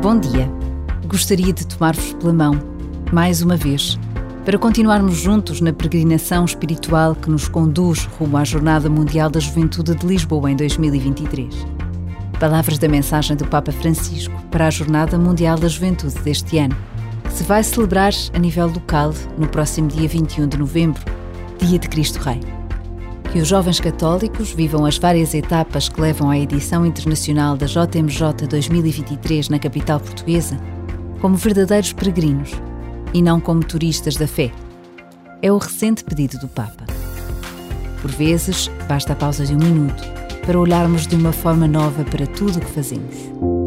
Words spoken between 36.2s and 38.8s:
do Papa. Por vezes,